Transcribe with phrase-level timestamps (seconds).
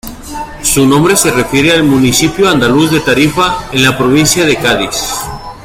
[0.63, 4.99] Su nombre se refiere al municipio andaluz de Tarifa, en la provincia de Cádiz.